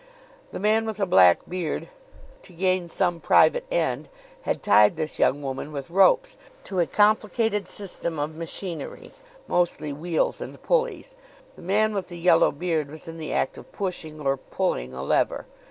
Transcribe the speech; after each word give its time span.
The 0.51 0.57
man 0.57 0.87
with 0.87 0.97
the 0.97 1.05
black 1.05 1.47
beard, 1.47 1.87
to 2.41 2.53
gain 2.53 2.89
some 2.89 3.19
private 3.19 3.65
end, 3.69 4.09
had 4.41 4.63
tied 4.63 4.97
this 4.97 5.19
young 5.19 5.43
woman 5.43 5.71
with 5.71 5.91
ropes 5.91 6.37
to 6.63 6.79
a 6.79 6.87
complicated 6.87 7.67
system 7.67 8.17
of 8.17 8.35
machinery, 8.35 9.11
mostly 9.47 9.93
wheels 9.93 10.41
and 10.41 10.59
pulleys. 10.63 11.13
The 11.55 11.61
man 11.61 11.93
with 11.93 12.07
the 12.07 12.17
yellow 12.17 12.51
beard 12.51 12.89
was 12.89 13.07
in 13.07 13.19
the 13.19 13.31
act 13.31 13.59
of 13.59 13.71
pushing 13.71 14.19
or 14.19 14.37
pulling 14.37 14.91
a 14.95 15.03
lever. 15.03 15.45